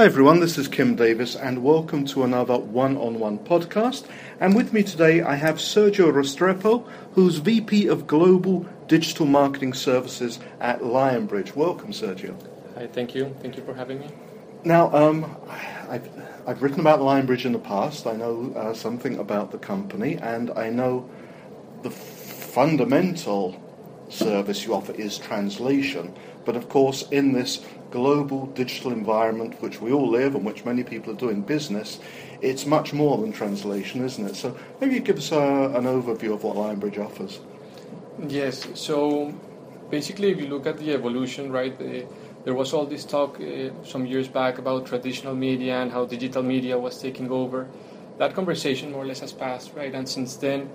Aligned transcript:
Hi 0.00 0.06
everyone, 0.06 0.40
this 0.40 0.56
is 0.56 0.66
Kim 0.66 0.96
Davis, 0.96 1.36
and 1.36 1.62
welcome 1.62 2.06
to 2.06 2.24
another 2.24 2.56
one 2.56 2.96
on 2.96 3.20
one 3.20 3.38
podcast. 3.38 4.06
And 4.40 4.56
with 4.56 4.72
me 4.72 4.82
today, 4.82 5.20
I 5.20 5.34
have 5.34 5.56
Sergio 5.56 6.10
Restrepo, 6.10 6.88
who's 7.12 7.36
VP 7.36 7.86
of 7.86 8.06
Global 8.06 8.66
Digital 8.88 9.26
Marketing 9.26 9.74
Services 9.74 10.38
at 10.58 10.80
Lionbridge. 10.80 11.54
Welcome, 11.54 11.90
Sergio. 11.90 12.34
Hi, 12.76 12.86
thank 12.86 13.14
you. 13.14 13.36
Thank 13.42 13.58
you 13.58 13.62
for 13.62 13.74
having 13.74 14.00
me. 14.00 14.08
Now, 14.64 14.90
um, 14.96 15.36
I've, 15.90 16.08
I've 16.46 16.62
written 16.62 16.80
about 16.80 17.00
Lionbridge 17.00 17.44
in 17.44 17.52
the 17.52 17.58
past. 17.58 18.06
I 18.06 18.14
know 18.14 18.54
uh, 18.56 18.72
something 18.72 19.18
about 19.18 19.52
the 19.52 19.58
company, 19.58 20.16
and 20.16 20.50
I 20.52 20.70
know 20.70 21.10
the 21.82 21.90
fundamental 21.90 23.62
service 24.08 24.64
you 24.64 24.72
offer 24.72 24.92
is 24.92 25.18
translation. 25.18 26.14
But 26.46 26.56
of 26.56 26.70
course, 26.70 27.06
in 27.10 27.32
this 27.32 27.62
global 27.90 28.46
digital 28.46 28.92
environment 28.92 29.60
which 29.60 29.80
we 29.80 29.92
all 29.92 30.08
live 30.08 30.34
and 30.34 30.44
which 30.44 30.64
many 30.64 30.82
people 30.82 31.12
are 31.12 31.16
doing 31.16 31.42
business, 31.42 31.98
it's 32.40 32.66
much 32.66 32.92
more 32.92 33.18
than 33.18 33.32
translation, 33.32 34.04
isn't 34.04 34.26
it? 34.26 34.36
So 34.36 34.56
maybe 34.80 34.94
you 34.94 35.00
give 35.00 35.18
us 35.18 35.32
a, 35.32 35.72
an 35.74 35.84
overview 35.84 36.32
of 36.34 36.44
what 36.44 36.56
Lionbridge 36.56 36.98
offers. 36.98 37.40
Yes. 38.28 38.68
So 38.74 39.32
basically, 39.90 40.30
if 40.30 40.40
you 40.40 40.48
look 40.48 40.66
at 40.66 40.78
the 40.78 40.92
evolution, 40.92 41.50
right, 41.50 41.74
uh, 41.80 42.06
there 42.44 42.54
was 42.54 42.72
all 42.72 42.86
this 42.86 43.04
talk 43.04 43.40
uh, 43.40 43.70
some 43.84 44.06
years 44.06 44.28
back 44.28 44.58
about 44.58 44.86
traditional 44.86 45.34
media 45.34 45.80
and 45.82 45.90
how 45.90 46.06
digital 46.06 46.42
media 46.42 46.78
was 46.78 47.00
taking 47.00 47.30
over. 47.30 47.68
That 48.18 48.34
conversation 48.34 48.92
more 48.92 49.02
or 49.02 49.06
less 49.06 49.20
has 49.20 49.32
passed, 49.32 49.74
right? 49.74 49.94
And 49.94 50.08
since 50.08 50.36
then, 50.36 50.70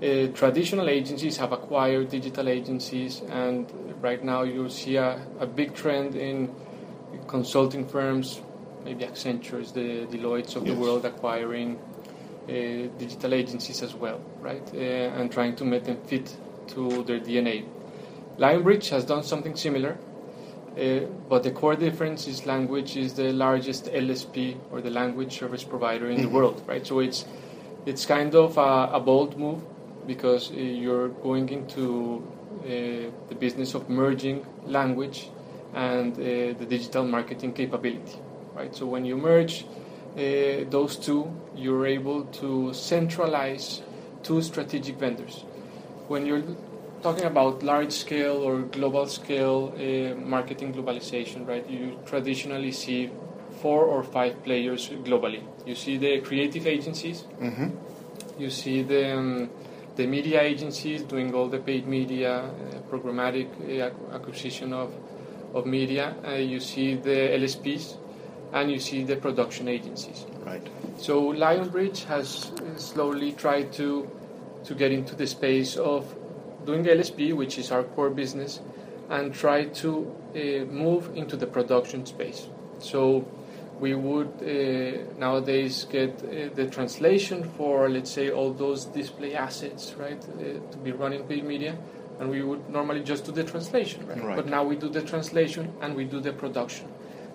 uh, 0.00 0.28
traditional 0.28 0.88
agencies 0.88 1.36
have 1.38 1.50
acquired 1.50 2.08
digital 2.08 2.48
agencies, 2.48 3.20
and 3.30 3.66
right 4.00 4.22
now 4.22 4.42
you 4.42 4.68
see 4.68 4.96
a, 4.96 5.20
a 5.40 5.46
big 5.46 5.74
trend 5.74 6.14
in 6.14 6.54
consulting 7.26 7.84
firms, 7.84 8.40
maybe 8.84 9.04
Accenture, 9.04 9.60
is 9.60 9.72
the 9.72 10.06
Deloittes 10.06 10.54
of 10.54 10.64
yes. 10.64 10.74
the 10.74 10.80
world 10.80 11.04
acquiring 11.04 11.80
uh, 12.48 12.52
digital 12.96 13.34
agencies 13.34 13.82
as 13.82 13.92
well, 13.94 14.20
right? 14.40 14.62
Uh, 14.72 14.78
and 15.18 15.32
trying 15.32 15.56
to 15.56 15.64
make 15.64 15.82
them 15.82 15.96
fit 16.06 16.36
to 16.68 17.02
their 17.02 17.18
DNA. 17.18 17.66
Lionbridge 18.38 18.90
has 18.90 19.04
done 19.04 19.24
something 19.24 19.56
similar, 19.56 19.98
uh, 20.78 21.00
but 21.28 21.42
the 21.42 21.50
core 21.50 21.74
difference 21.74 22.28
is 22.28 22.46
language 22.46 22.96
is 22.96 23.14
the 23.14 23.32
largest 23.32 23.86
LSP 23.86 24.56
or 24.70 24.80
the 24.80 24.90
language 24.90 25.36
service 25.36 25.64
provider 25.64 26.08
in 26.08 26.18
mm-hmm. 26.18 26.26
the 26.26 26.28
world, 26.28 26.62
right? 26.68 26.86
So 26.86 27.00
it's 27.00 27.24
it's 27.84 28.06
kind 28.06 28.34
of 28.36 28.56
a, 28.58 28.90
a 28.92 29.00
bold 29.00 29.36
move 29.36 29.60
because 30.08 30.50
uh, 30.50 30.54
you're 30.54 31.10
going 31.10 31.48
into 31.50 32.26
uh, 32.64 32.66
the 33.28 33.36
business 33.38 33.74
of 33.74 33.88
merging 33.88 34.44
language 34.64 35.30
and 35.74 36.14
uh, 36.14 36.58
the 36.58 36.66
digital 36.68 37.04
marketing 37.04 37.52
capability, 37.52 38.18
right? 38.56 38.74
So 38.74 38.86
when 38.86 39.04
you 39.04 39.16
merge 39.16 39.66
those 40.16 40.96
two, 40.96 41.30
you're 41.54 41.86
able 41.86 42.24
to 42.42 42.74
centralize 42.74 43.82
two 44.24 44.42
strategic 44.42 44.96
vendors. 44.96 45.44
When 46.08 46.26
you're 46.26 46.42
talking 47.02 47.24
about 47.24 47.62
large 47.62 47.92
scale 47.92 48.38
or 48.42 48.62
global 48.62 49.06
scale 49.06 49.72
uh, 49.76 50.14
marketing 50.16 50.74
globalization, 50.74 51.46
right? 51.46 51.68
You 51.70 51.98
traditionally 52.06 52.72
see 52.72 53.10
four 53.62 53.84
or 53.84 54.02
five 54.02 54.42
players 54.42 54.88
globally. 55.04 55.42
You 55.66 55.74
see 55.74 55.98
the 55.98 56.20
creative 56.20 56.66
agencies, 56.66 57.24
mm-hmm. 57.40 57.70
you 58.38 58.50
see 58.50 58.82
the 58.82 59.16
um, 59.16 59.50
the 59.98 60.06
media 60.06 60.40
agencies 60.40 61.02
doing 61.02 61.34
all 61.34 61.48
the 61.48 61.58
paid 61.58 61.88
media, 61.88 62.34
uh, 62.34 62.50
programmatic 62.88 63.48
uh, 63.58 64.14
acquisition 64.14 64.72
of, 64.72 64.94
of 65.54 65.66
media. 65.66 66.14
Uh, 66.24 66.34
you 66.34 66.60
see 66.60 66.94
the 66.94 67.18
LSPs, 67.40 67.96
and 68.52 68.70
you 68.70 68.78
see 68.78 69.02
the 69.02 69.16
production 69.16 69.66
agencies. 69.66 70.24
Right. 70.46 70.64
So 70.98 71.32
Lionbridge 71.32 72.04
has 72.04 72.52
slowly 72.76 73.32
tried 73.32 73.72
to 73.74 74.08
to 74.64 74.74
get 74.74 74.92
into 74.92 75.16
the 75.16 75.26
space 75.26 75.76
of 75.76 76.14
doing 76.64 76.84
LSP, 76.84 77.34
which 77.34 77.58
is 77.58 77.72
our 77.72 77.82
core 77.82 78.10
business, 78.10 78.60
and 79.08 79.34
try 79.34 79.64
to 79.82 79.90
uh, 80.34 80.38
move 80.70 81.10
into 81.16 81.36
the 81.36 81.46
production 81.46 82.06
space. 82.06 82.46
So 82.78 83.26
we 83.80 83.94
would 83.94 84.32
uh, 84.42 85.18
nowadays 85.18 85.86
get 85.90 86.22
uh, 86.22 86.54
the 86.54 86.66
translation 86.70 87.48
for, 87.56 87.88
let's 87.88 88.10
say, 88.10 88.30
all 88.30 88.52
those 88.52 88.86
display 88.86 89.34
assets, 89.34 89.94
right, 89.94 90.22
uh, 90.22 90.70
to 90.70 90.78
be 90.78 90.92
running 90.92 91.24
paid 91.24 91.44
media, 91.44 91.76
and 92.18 92.30
we 92.30 92.42
would 92.42 92.68
normally 92.68 93.02
just 93.02 93.24
do 93.24 93.32
the 93.32 93.44
translation, 93.44 94.06
right? 94.06 94.22
right? 94.22 94.36
But 94.36 94.46
now 94.46 94.64
we 94.64 94.76
do 94.76 94.88
the 94.88 95.02
translation 95.02 95.72
and 95.80 95.94
we 95.94 96.04
do 96.04 96.20
the 96.20 96.32
production. 96.32 96.88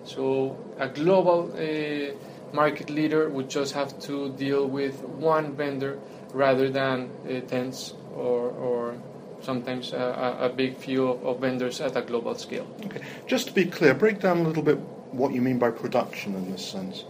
So 0.04 0.56
a 0.78 0.88
global 0.88 1.50
uh, 1.54 2.14
market 2.54 2.90
leader 2.90 3.28
would 3.28 3.48
just 3.48 3.72
have 3.72 3.98
to 4.00 4.30
deal 4.32 4.66
with 4.66 5.02
one 5.02 5.56
vendor 5.56 5.98
rather 6.32 6.68
than 6.68 7.10
uh, 7.26 7.40
tens 7.40 7.94
or, 8.14 8.50
or 8.50 8.96
sometimes 9.40 9.92
a, 9.92 10.36
a, 10.40 10.48
big 10.48 10.76
few 10.76 11.08
of, 11.08 11.24
of 11.24 11.40
vendors 11.40 11.80
at 11.80 11.96
a 11.96 12.02
global 12.02 12.34
scale. 12.34 12.66
Okay. 12.84 13.00
Just 13.26 13.48
to 13.48 13.54
be 13.54 13.64
clear, 13.64 13.94
break 13.94 14.20
down 14.20 14.38
a 14.38 14.42
little 14.42 14.62
bit 14.62 14.78
what 15.16 15.32
you 15.32 15.42
mean 15.42 15.58
by 15.58 15.70
production 15.70 16.34
in 16.34 16.50
this 16.50 16.64
sense. 16.64 17.04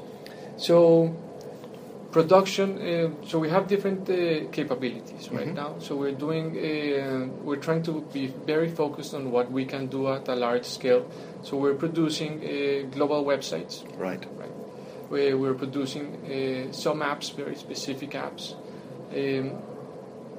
So, 0.57 1.15
production. 2.15 2.69
Uh, 2.79 3.27
so 3.27 3.39
we 3.39 3.49
have 3.51 3.67
different 3.67 4.09
uh, 4.09 4.49
capabilities 4.53 5.29
right 5.31 5.47
mm-hmm. 5.47 5.63
now. 5.63 5.79
So 5.81 5.97
we're 5.97 6.19
doing. 6.27 6.47
Uh, 6.57 7.27
we're 7.47 7.63
trying 7.69 7.83
to 7.91 7.95
be 8.13 8.27
very 8.53 8.71
focused 8.71 9.13
on 9.15 9.31
what 9.31 9.51
we 9.51 9.65
can 9.65 9.89
do 9.89 10.09
at 10.17 10.29
a 10.29 10.37
large 10.47 10.65
scale. 10.65 11.03
So 11.43 11.57
we're 11.57 11.79
producing 11.87 12.33
uh, 12.39 12.47
global 12.97 13.25
websites. 13.25 13.75
Right. 13.99 14.25
Right. 14.41 14.55
We're, 15.11 15.37
we're 15.37 15.59
producing 15.65 16.07
uh, 16.25 16.73
some 16.73 17.01
apps, 17.01 17.35
very 17.37 17.57
specific 17.57 18.13
apps. 18.13 18.55
Um, 19.13 19.47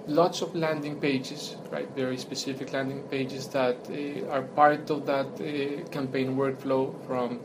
lots 0.08 0.42
of 0.42 0.56
landing 0.56 1.00
pages, 1.00 1.56
right? 1.72 1.90
Very 1.96 2.18
specific 2.18 2.74
landing 2.74 3.04
pages 3.04 3.48
that 3.50 3.78
uh, 3.90 4.32
are 4.34 4.42
part 4.42 4.90
of 4.90 5.06
that 5.06 5.28
uh, 5.40 5.88
campaign 5.90 6.36
workflow 6.36 6.84
from 7.08 7.40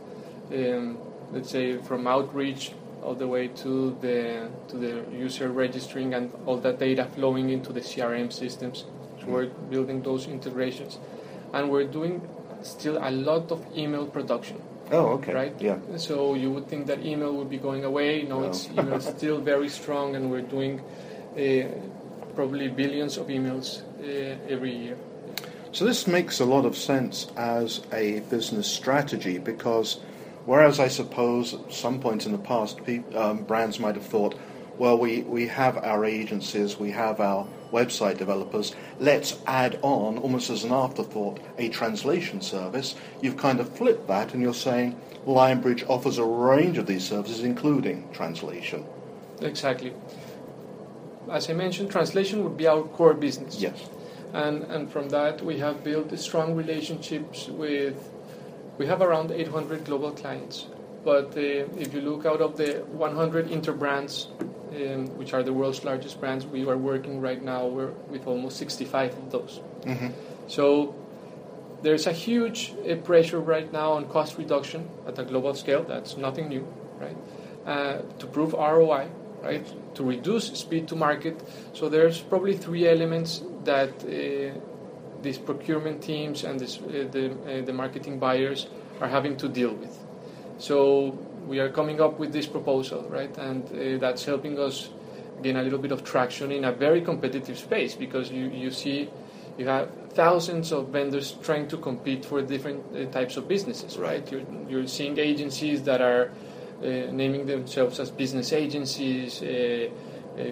um, 0.53 0.99
let's 1.33 1.51
say 1.51 1.79
from 1.79 2.07
outreach 2.07 2.73
all 3.03 3.15
the 3.15 3.27
way 3.27 3.49
to 3.49 3.97
the 4.01 4.49
to 4.69 4.77
the 4.77 5.05
user 5.13 5.49
registering 5.49 6.15
and 6.15 6.33
all 6.47 6.59
that 6.59 6.79
data 6.79 7.05
flowing 7.05 7.51
into 7.51 7.73
the 7.73 7.81
CRM 7.81 8.33
systems. 8.33 8.85
So 9.21 9.27
we're 9.27 9.47
building 9.47 10.03
those 10.03 10.27
integrations, 10.27 10.99
and 11.53 11.71
we're 11.71 11.85
doing 11.85 12.27
still 12.63 12.99
a 12.99 13.11
lot 13.11 13.51
of 13.51 13.65
email 13.77 14.07
production. 14.07 14.61
Oh, 14.93 15.19
okay. 15.19 15.33
Right. 15.33 15.55
Yeah. 15.61 15.79
So 15.97 16.35
you 16.35 16.51
would 16.51 16.67
think 16.67 16.87
that 16.87 17.05
email 17.07 17.33
would 17.35 17.49
be 17.49 17.59
going 17.59 17.85
away. 17.85 18.23
No, 18.23 18.41
no. 18.41 18.49
it's 18.49 18.69
email 18.71 19.01
still 19.01 19.41
very 19.53 19.69
strong, 19.69 20.17
and 20.17 20.31
we're 20.31 20.43
doing 20.43 20.81
uh, 21.39 21.69
probably 22.35 22.69
billions 22.69 23.17
of 23.17 23.29
emails 23.29 23.83
uh, 24.03 24.37
every 24.49 24.75
year. 24.77 24.97
So 25.73 25.85
this 25.85 26.09
makes 26.09 26.41
a 26.41 26.45
lot 26.45 26.65
of 26.65 26.77
sense 26.77 27.29
as 27.37 27.83
a 27.93 28.21
business 28.31 28.67
strategy 28.67 29.39
because 29.39 30.01
Whereas 30.51 30.81
I 30.81 30.89
suppose 30.89 31.55
at 31.55 31.73
some 31.73 32.01
point 32.01 32.27
in 32.27 32.33
the 32.33 32.39
past, 32.39 32.81
um, 33.15 33.45
brands 33.45 33.79
might 33.79 33.95
have 33.95 34.05
thought, 34.05 34.35
well, 34.79 34.99
we, 34.99 35.23
we 35.23 35.47
have 35.47 35.79
our 35.79 36.05
agencies, 36.05 36.77
we 36.77 36.91
have 36.91 37.21
our 37.21 37.47
website 37.71 38.19
developers, 38.19 38.75
let's 38.99 39.39
add 39.47 39.79
on, 39.83 40.19
almost 40.19 40.51
as 40.51 40.65
an 40.65 40.73
afterthought, 40.73 41.39
a 41.59 41.69
translation 41.69 42.41
service. 42.41 42.97
You've 43.23 43.37
kind 43.37 43.61
of 43.61 43.77
flipped 43.77 44.09
that 44.09 44.35
and 44.35 44.43
you're 44.43 44.53
saying 44.53 45.01
Lionbridge 45.25 45.89
offers 45.89 46.19
a 46.19 46.25
range 46.25 46.79
of 46.79 46.87
these 46.89 47.07
services, 47.07 47.45
including 47.45 48.11
translation. 48.13 48.85
Exactly. 49.41 49.95
As 51.31 51.49
I 51.49 51.53
mentioned, 51.53 51.93
translation 51.93 52.43
would 52.43 52.57
be 52.57 52.67
our 52.67 52.83
core 52.83 53.15
business. 53.15 53.61
Yes. 53.61 53.89
And, 54.33 54.65
and 54.65 54.91
from 54.91 55.11
that, 55.11 55.45
we 55.45 55.61
have 55.61 55.85
built 55.85 56.19
strong 56.19 56.57
relationships 56.57 57.47
with 57.47 58.11
we 58.81 58.87
have 58.87 59.03
around 59.03 59.31
800 59.31 59.85
global 59.85 60.11
clients, 60.11 60.65
but 61.05 61.37
uh, 61.37 61.85
if 61.85 61.93
you 61.93 62.01
look 62.01 62.25
out 62.25 62.41
of 62.41 62.57
the 62.57 62.83
100 62.93 63.49
interbrands, 63.49 64.29
um, 64.73 65.19
which 65.19 65.35
are 65.35 65.43
the 65.43 65.53
world's 65.53 65.85
largest 65.85 66.19
brands, 66.19 66.47
we 66.47 66.67
are 66.67 66.79
working 66.79 67.21
right 67.21 67.43
now 67.43 67.67
with 67.67 68.27
almost 68.27 68.57
65 68.57 69.19
of 69.19 69.31
those. 69.31 69.61
Mm-hmm. 69.83 70.09
So 70.47 70.95
there's 71.83 72.07
a 72.07 72.13
huge 72.13 72.73
uh, 72.89 72.95
pressure 72.97 73.39
right 73.39 73.71
now 73.71 73.93
on 73.93 74.09
cost 74.09 74.39
reduction 74.39 74.89
at 75.07 75.19
a 75.19 75.25
global 75.25 75.55
scale. 75.55 75.83
That's 75.83 76.17
nothing 76.17 76.49
new, 76.49 76.67
right? 76.99 77.19
Uh, 77.67 77.99
to 78.19 78.27
prove 78.27 78.55
ROI, 78.55 79.11
right? 79.43 79.67
To 79.97 80.03
reduce 80.03 80.47
speed 80.59 80.89
to 80.89 80.97
market. 80.97 81.37
So 81.75 81.91
there's 81.91 82.19
probably 82.23 82.57
three 82.57 82.89
elements 82.89 83.43
that 83.65 83.93
uh, 84.05 84.59
these 85.23 85.39
procurement 85.39 86.03
teams 86.03 86.45
and 86.45 86.59
this, 86.59 86.79
uh, 86.79 87.07
the, 87.11 87.33
uh, 87.33 87.65
the 87.65 87.73
marketing 87.73 88.19
buyers 88.19 88.69
are 89.01 89.09
having 89.09 89.37
to 89.37 89.49
deal 89.49 89.75
with. 89.75 89.99
So 90.59 91.19
we 91.47 91.59
are 91.59 91.71
coming 91.71 92.01
up 92.01 92.19
with 92.19 92.33
this 92.33 92.47
proposal, 92.47 93.07
right? 93.09 93.37
And 93.39 93.65
uh, 93.65 93.99
that's 93.99 94.25
helping 94.25 94.59
us 94.59 94.91
gain 95.43 95.57
a 95.57 95.63
little 95.63 95.79
bit 95.79 95.93
of 95.93 96.05
traction 96.05 96.53
in 96.53 96.65
a 96.65 96.73
very 96.73 97.01
competitive 97.01 97.59
space 97.59 97.95
because 97.95 98.31
you, 98.31 98.47
you 98.49 98.71
see 98.71 99.11
you 99.59 99.67
have 99.67 99.91
thousands 100.11 100.73
of 100.73 100.89
vendors 100.89 101.37
trying 101.43 101.69
to 101.69 101.77
compete 101.77 102.25
for 102.25 102.41
different 102.43 102.85
uh, 102.95 103.11
types 103.11 103.37
of 103.37 103.47
businesses, 103.47 103.99
right? 103.99 104.31
You're, 104.31 104.43
you're 104.69 104.87
seeing 104.87 105.19
agencies 105.19 105.83
that 105.83 106.01
are 106.01 106.31
uh, 106.83 106.87
naming 107.13 107.47
themselves 107.47 108.01
as 108.01 108.11
business 108.11 108.53
agencies, 108.53 109.43
uh, 109.43 109.47
uh, 109.47 109.91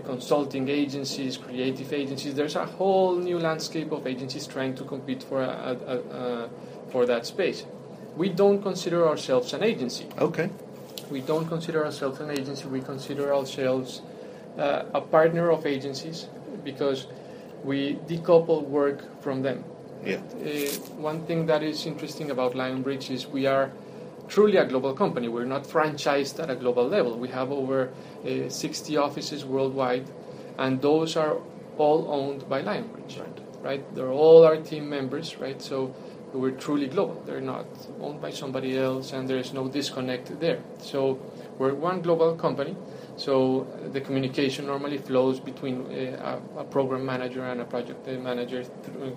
consulting 0.05 0.69
agencies, 0.69 1.37
creative 1.37 1.93
agencies. 1.93 2.35
There's 2.35 2.56
a 2.56 2.67
whole 2.67 3.17
new 3.17 3.38
landscape 3.38 3.93
of 3.93 4.06
agencies 4.06 4.46
trying 4.46 4.75
to 4.76 4.85
compete 4.85 5.23
for 5.23 5.43
a, 5.43 5.76
a, 5.87 5.96
a, 5.99 6.49
for 6.90 7.06
that 7.06 7.26
space. 7.26 7.67
We 8.17 8.29
don't 8.29 8.62
consider 8.62 9.06
ourselves 9.06 9.52
an 9.52 9.62
agency. 9.62 10.06
Okay. 10.19 10.50
We 11.11 11.20
don't 11.20 11.46
consider 11.46 11.85
ourselves 11.85 12.20
an 12.20 12.31
agency. 12.31 12.67
We 12.67 12.81
consider 12.81 13.35
ourselves 13.35 14.02
uh, 14.58 14.85
a 14.94 15.00
partner 15.00 15.50
of 15.50 15.67
agencies 15.67 16.26
because 16.64 17.06
we 17.64 17.94
decouple 18.06 18.62
work 18.62 19.23
from 19.23 19.43
them. 19.43 19.64
Yeah. 20.05 20.17
Uh, 20.17 20.49
one 20.96 21.26
thing 21.26 21.46
that 21.46 21.62
is 21.62 21.87
interesting 21.87 22.31
about 22.31 22.55
Lionbridge 22.55 23.11
is 23.11 23.26
we 23.26 23.46
are 23.46 23.70
truly 24.28 24.56
a 24.56 24.64
global 24.64 24.94
company. 24.94 25.28
We're 25.28 25.44
not 25.44 25.64
franchised 25.64 26.40
at 26.42 26.50
a 26.50 26.54
global 26.54 26.86
level. 26.86 27.19
We 27.19 27.28
have 27.28 27.50
over 27.50 27.90
uh, 28.25 28.48
60 28.48 28.96
offices 28.96 29.44
worldwide, 29.44 30.08
and 30.58 30.80
those 30.80 31.16
are 31.16 31.38
all 31.78 32.06
owned 32.10 32.48
by 32.48 32.62
Lionbridge. 32.62 33.19
Right. 33.19 33.38
Right? 33.62 33.94
They're 33.94 34.12
all 34.12 34.44
our 34.44 34.56
team 34.56 34.88
members, 34.88 35.38
right? 35.38 35.60
So 35.60 35.94
we're 36.32 36.52
truly 36.52 36.86
global. 36.86 37.22
They're 37.26 37.40
not 37.40 37.66
owned 38.00 38.20
by 38.20 38.30
somebody 38.30 38.76
else, 38.76 39.12
and 39.12 39.28
there's 39.28 39.52
no 39.52 39.69
disconnect 39.69 40.38
there. 40.40 40.60
So 40.80 41.19
we're 41.58 41.75
one 41.75 42.02
global 42.02 42.36
company. 42.36 42.76
So 43.16 43.66
the 43.92 44.00
communication 44.00 44.66
normally 44.66 44.98
flows 44.98 45.40
between 45.40 45.86
uh, 45.86 46.40
a, 46.56 46.60
a, 46.60 46.64
program 46.64 47.04
manager 47.04 47.44
and 47.44 47.60
a 47.60 47.64
project 47.64 48.06
manager 48.06 48.64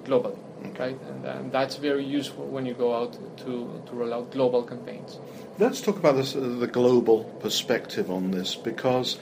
globally, 0.05 0.37
right? 0.79 0.99
And, 1.01 1.25
and, 1.25 1.51
that's 1.51 1.75
very 1.75 2.03
useful 2.03 2.45
when 2.45 2.65
you 2.65 2.73
go 2.73 2.95
out 2.95 3.13
to, 3.37 3.83
to 3.85 3.95
roll 3.95 4.13
out 4.13 4.31
global 4.31 4.63
campaigns. 4.63 5.19
Let's 5.59 5.81
talk 5.81 5.97
about 5.97 6.15
this, 6.15 6.35
uh, 6.35 6.39
the 6.59 6.67
global 6.67 7.23
perspective 7.39 8.09
on 8.09 8.31
this, 8.31 8.55
because 8.55 9.19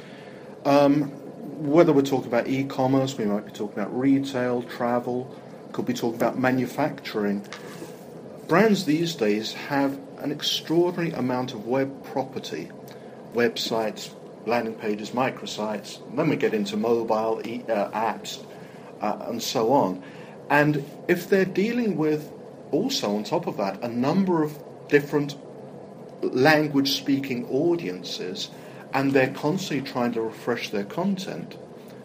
um, 0.66 1.10
whether 1.60 1.94
we're 1.94 2.02
talking 2.02 2.28
about 2.28 2.48
e-commerce, 2.48 3.18
we 3.18 3.26
might 3.26 3.46
be 3.46 3.52
talking 3.52 3.80
about 3.80 3.98
retail, 3.98 4.64
travel, 4.64 5.36
could 5.72 5.86
be 5.86 5.94
talking 5.94 6.16
about 6.16 6.38
manufacturing. 6.38 7.46
Brands 8.48 8.86
these 8.86 9.16
days 9.16 9.54
have 9.54 10.00
an 10.20 10.32
extraordinary 10.32 11.12
amount 11.12 11.54
of 11.54 11.68
web 11.68 12.04
property, 12.04 12.70
websites, 13.34 14.10
landing 14.46 14.74
pages, 14.74 15.12
microsites. 15.12 16.00
Then 16.16 16.30
we 16.30 16.36
get 16.36 16.54
into 16.54 16.78
mobile 16.78 17.42
e- 17.46 17.64
uh, 17.70 17.90
apps 17.92 18.44
uh, 19.02 19.26
and 19.28 19.42
so 19.42 19.72
on. 19.72 20.04
And 20.50 20.84
if 21.08 21.30
they're 21.30 21.46
dealing 21.46 21.96
with 21.96 22.32
also 22.72 23.16
on 23.16 23.24
top 23.24 23.48
of 23.48 23.58
that 23.58 23.84
a 23.84 23.88
number 23.88 24.44
of 24.44 24.58
different 24.88 25.36
language 26.22 26.92
speaking 26.92 27.48
audiences 27.50 28.50
and 28.94 29.14
they're 29.14 29.34
constantly 29.34 29.90
trying 29.90 30.12
to 30.14 30.22
refresh 30.22 30.70
their 30.70 30.84
content, 30.84 31.58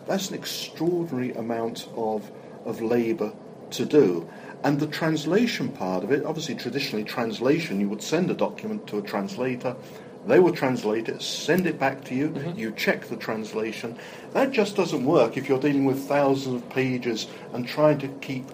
that's 0.07 0.29
an 0.29 0.35
extraordinary 0.35 1.33
amount 1.33 1.89
of, 1.97 2.31
of 2.65 2.83
labour 2.83 3.33
to 3.71 3.87
do. 3.87 4.29
And 4.63 4.81
the 4.81 4.87
translation 4.87 5.69
part 5.69 6.05
of 6.05 6.13
it, 6.13 6.25
obviously, 6.25 6.55
traditionally, 6.55 7.05
translation, 7.05 7.81
you 7.81 7.89
would 7.89 8.03
send 8.03 8.31
a 8.31 8.35
document 8.35 8.87
to 8.89 8.99
a 8.99 9.03
translator, 9.03 9.77
they 10.27 10.41
will 10.41 10.53
translate 10.53 11.09
it, 11.09 11.21
send 11.23 11.67
it 11.67 11.79
back 11.79 12.05
to 12.05 12.15
you, 12.15 12.29
mm-hmm. 12.31 12.59
you 12.59 12.73
check 12.73 13.07
the 13.07 13.17
translation. 13.17 13.97
That 14.33 14.53
just 14.53 14.77
doesn't 14.77 15.05
work 15.05 15.37
if 15.37 15.49
you're 15.49 15.61
dealing 15.61 15.85
with 15.85 16.09
thousands 16.09 16.63
of 16.63 16.69
pages 16.71 17.27
and 17.53 17.67
trying 17.67 17.99
to 17.99 18.09
keep, 18.09 18.47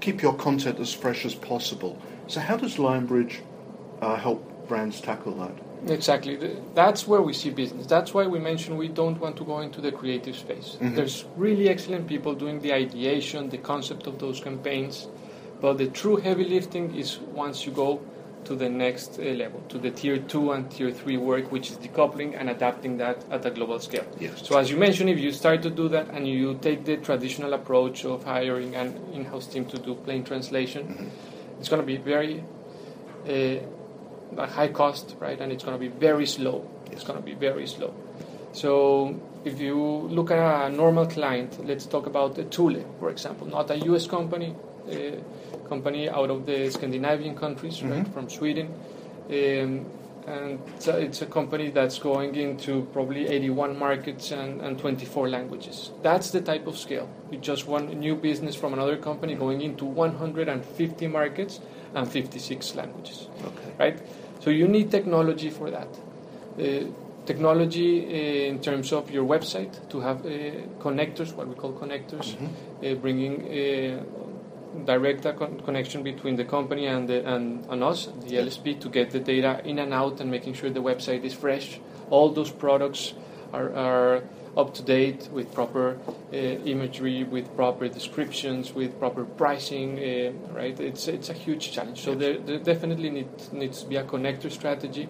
keep 0.00 0.22
your 0.22 0.34
content 0.34 0.80
as 0.80 0.94
fresh 0.94 1.24
as 1.24 1.34
possible. 1.34 2.00
So, 2.28 2.40
how 2.40 2.56
does 2.56 2.76
Lionbridge 2.76 3.40
uh, 4.00 4.16
help 4.16 4.68
brands 4.68 5.00
tackle 5.00 5.34
that? 5.34 5.90
Exactly. 5.90 6.36
That's 6.74 7.06
where 7.06 7.22
we 7.22 7.32
see 7.32 7.50
business. 7.50 7.86
That's 7.86 8.12
why 8.12 8.26
we 8.26 8.38
mentioned 8.38 8.76
we 8.76 8.88
don't 8.88 9.20
want 9.20 9.36
to 9.36 9.44
go 9.44 9.60
into 9.60 9.80
the 9.80 9.92
creative 9.92 10.36
space. 10.36 10.76
Mm-hmm. 10.80 10.96
There's 10.96 11.24
really 11.36 11.68
excellent 11.68 12.08
people 12.08 12.34
doing 12.34 12.60
the 12.60 12.72
ideation, 12.72 13.50
the 13.50 13.58
concept 13.58 14.06
of 14.06 14.18
those 14.18 14.40
campaigns, 14.40 15.06
but 15.60 15.78
the 15.78 15.86
true 15.86 16.16
heavy 16.16 16.44
lifting 16.44 16.94
is 16.94 17.18
once 17.18 17.66
you 17.66 17.72
go 17.72 18.00
to 18.46 18.54
the 18.54 18.68
next 18.68 19.18
uh, 19.18 19.22
level, 19.22 19.60
to 19.68 19.78
the 19.78 19.90
tier 19.90 20.18
two 20.18 20.52
and 20.52 20.70
tier 20.70 20.90
three 20.90 21.16
work, 21.16 21.52
which 21.52 21.70
is 21.70 21.76
decoupling 21.76 22.38
and 22.38 22.48
adapting 22.48 22.96
that 22.98 23.24
at 23.30 23.44
a 23.44 23.50
global 23.50 23.78
scale. 23.78 24.06
Yes. 24.18 24.46
So, 24.46 24.58
as 24.58 24.70
you 24.70 24.76
mentioned, 24.76 25.10
if 25.10 25.18
you 25.18 25.32
start 25.32 25.62
to 25.62 25.70
do 25.70 25.88
that 25.88 26.08
and 26.10 26.26
you 26.26 26.58
take 26.62 26.84
the 26.84 26.96
traditional 26.96 27.52
approach 27.54 28.04
of 28.04 28.24
hiring 28.24 28.74
an 28.74 28.98
in 29.12 29.24
house 29.24 29.46
team 29.46 29.66
to 29.66 29.78
do 29.78 29.94
plain 29.94 30.24
translation, 30.24 30.86
mm-hmm. 30.86 31.58
it's 31.58 31.68
going 31.68 31.82
to 31.82 31.86
be 31.86 31.96
very 31.96 32.44
uh, 33.28 34.46
high 34.46 34.68
cost, 34.68 35.16
right? 35.18 35.40
And 35.40 35.52
it's 35.52 35.64
going 35.64 35.76
to 35.76 35.80
be 35.80 35.88
very 35.88 36.26
slow. 36.26 36.68
It's 36.92 37.04
going 37.04 37.18
to 37.18 37.24
be 37.24 37.34
very 37.34 37.66
slow. 37.66 37.94
So, 38.52 39.20
if 39.44 39.60
you 39.60 39.76
look 39.76 40.30
at 40.30 40.38
a 40.38 40.70
normal 40.70 41.06
client, 41.06 41.66
let's 41.66 41.86
talk 41.86 42.06
about 42.06 42.36
Thule, 42.50 42.84
for 42.98 43.10
example, 43.10 43.46
not 43.46 43.70
a 43.70 43.78
US 43.90 44.06
company. 44.06 44.54
Uh, 44.90 45.68
company 45.68 46.08
out 46.08 46.30
of 46.30 46.46
the 46.46 46.70
Scandinavian 46.70 47.34
countries, 47.34 47.78
mm-hmm. 47.78 47.90
right, 47.90 48.08
from 48.08 48.28
Sweden. 48.28 48.72
Um, 49.28 49.86
and 50.26 50.58
it's 50.86 51.22
a 51.22 51.26
company 51.26 51.70
that's 51.70 52.00
going 52.00 52.34
into 52.34 52.88
probably 52.92 53.28
81 53.28 53.78
markets 53.78 54.32
and, 54.32 54.60
and 54.60 54.76
24 54.76 55.28
languages. 55.28 55.92
That's 56.02 56.30
the 56.30 56.40
type 56.40 56.66
of 56.66 56.76
scale. 56.76 57.08
You 57.30 57.38
just 57.38 57.68
won 57.68 57.88
a 57.88 57.94
new 57.94 58.16
business 58.16 58.56
from 58.56 58.72
another 58.72 58.96
company 58.96 59.36
going 59.36 59.60
into 59.60 59.84
150 59.84 61.06
markets 61.06 61.60
and 61.94 62.10
56 62.10 62.74
languages. 62.74 63.28
Okay. 63.44 63.72
Right? 63.78 64.02
So 64.40 64.50
you 64.50 64.66
need 64.66 64.90
technology 64.90 65.50
for 65.50 65.70
that. 65.70 65.88
Uh, 66.58 66.86
technology 67.24 68.04
uh, 68.04 68.50
in 68.50 68.60
terms 68.60 68.92
of 68.92 69.10
your 69.10 69.24
website 69.24 69.88
to 69.90 70.00
have 70.00 70.26
uh, 70.26 70.30
connectors, 70.80 71.34
what 71.34 71.46
we 71.46 71.54
call 71.54 71.72
connectors, 71.72 72.34
mm-hmm. 72.34 72.46
Uh, 72.84 72.94
bringing 72.94 73.40
uh, 73.40 74.02
direct 74.84 75.22
con- 75.22 75.60
connection 75.64 76.02
between 76.02 76.36
the 76.36 76.44
company 76.44 76.86
and, 76.86 77.08
the, 77.08 77.26
and, 77.26 77.66
and 77.66 77.82
us, 77.82 78.06
the 78.06 78.36
LSP, 78.36 78.80
to 78.80 78.88
get 78.88 79.10
the 79.10 79.20
data 79.20 79.60
in 79.64 79.78
and 79.78 79.92
out 79.92 80.20
and 80.20 80.30
making 80.30 80.54
sure 80.54 80.70
the 80.70 80.82
website 80.82 81.24
is 81.24 81.34
fresh. 81.34 81.80
All 82.10 82.30
those 82.30 82.50
products 82.50 83.14
are, 83.52 83.74
are 83.74 84.22
up 84.56 84.72
to 84.74 84.82
date 84.82 85.28
with 85.32 85.52
proper 85.52 85.98
uh, 86.32 86.36
imagery, 86.36 87.24
with 87.24 87.54
proper 87.56 87.88
descriptions, 87.88 88.72
with 88.72 88.98
proper 88.98 89.24
pricing. 89.24 89.98
Uh, 89.98 90.32
right? 90.54 90.78
It's 90.80 91.08
it's 91.08 91.28
a 91.28 91.34
huge 91.34 91.72
challenge. 91.72 92.00
So 92.00 92.14
there, 92.14 92.38
there 92.38 92.58
definitely 92.58 93.10
need, 93.10 93.52
needs 93.52 93.82
to 93.82 93.88
be 93.88 93.96
a 93.96 94.04
connector 94.04 94.50
strategy. 94.50 95.08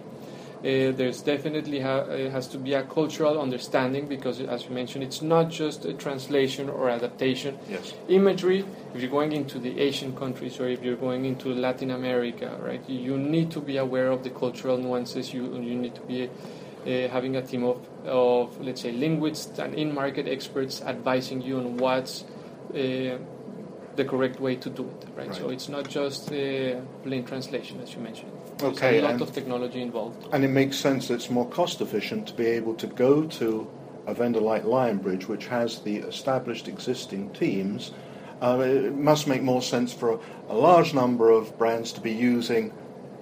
Uh, 0.66 0.90
there's 0.90 1.22
definitely 1.22 1.78
ha- 1.78 2.08
uh, 2.10 2.28
has 2.30 2.48
to 2.48 2.58
be 2.58 2.74
a 2.74 2.82
cultural 2.82 3.40
understanding 3.40 4.08
because, 4.08 4.40
as 4.40 4.64
you 4.64 4.70
mentioned, 4.70 5.04
it's 5.04 5.22
not 5.22 5.48
just 5.48 5.84
a 5.84 5.94
translation 5.94 6.68
or 6.68 6.90
adaptation. 6.90 7.56
Yes. 7.70 7.94
Imagery, 8.08 8.64
if 8.92 9.00
you're 9.00 9.10
going 9.10 9.30
into 9.30 9.60
the 9.60 9.78
Asian 9.78 10.16
countries 10.16 10.58
or 10.58 10.66
if 10.66 10.82
you're 10.82 10.96
going 10.96 11.24
into 11.24 11.54
Latin 11.54 11.92
America, 11.92 12.58
right, 12.60 12.82
you 12.90 13.16
need 13.16 13.52
to 13.52 13.60
be 13.60 13.76
aware 13.76 14.10
of 14.10 14.24
the 14.24 14.30
cultural 14.30 14.76
nuances. 14.76 15.32
You, 15.32 15.44
you 15.54 15.76
need 15.76 15.94
to 15.94 16.00
be 16.00 16.24
uh, 16.24 17.08
having 17.10 17.36
a 17.36 17.42
team 17.42 17.62
of, 17.62 17.86
of, 18.04 18.60
let's 18.60 18.80
say, 18.80 18.90
linguists 18.90 19.60
and 19.60 19.72
in 19.72 19.94
market 19.94 20.26
experts 20.26 20.82
advising 20.82 21.42
you 21.42 21.58
on 21.58 21.76
what's 21.76 22.24
uh, 22.70 23.18
the 23.94 24.04
correct 24.04 24.40
way 24.40 24.56
to 24.56 24.68
do 24.68 24.82
it, 24.82 25.06
right? 25.14 25.28
right. 25.28 25.36
So 25.36 25.50
it's 25.50 25.68
not 25.68 25.88
just 25.88 26.32
uh, 26.32 26.80
plain 27.04 27.24
translation, 27.24 27.80
as 27.82 27.94
you 27.94 28.00
mentioned. 28.00 28.32
There's 28.58 28.76
okay, 28.76 28.98
a 28.98 29.02
lot 29.02 29.20
of 29.20 29.32
technology 29.32 29.82
involved. 29.82 30.28
And 30.32 30.42
it 30.44 30.48
makes 30.48 30.76
sense 30.78 31.08
that 31.08 31.14
it's 31.14 31.30
more 31.30 31.48
cost 31.48 31.80
efficient 31.80 32.28
to 32.28 32.34
be 32.34 32.46
able 32.46 32.74
to 32.74 32.86
go 32.86 33.24
to 33.24 33.68
a 34.06 34.14
vendor 34.14 34.40
like 34.40 34.64
Lionbridge, 34.64 35.24
which 35.24 35.46
has 35.48 35.80
the 35.80 35.96
established 35.98 36.68
existing 36.68 37.30
teams. 37.30 37.92
Uh, 38.40 38.58
it 38.60 38.94
must 38.94 39.26
make 39.26 39.42
more 39.42 39.62
sense 39.62 39.92
for 39.92 40.12
a, 40.12 40.18
a, 40.48 40.54
large 40.54 40.94
number 40.94 41.30
of 41.30 41.56
brands 41.58 41.92
to 41.92 42.00
be 42.00 42.12
using 42.12 42.72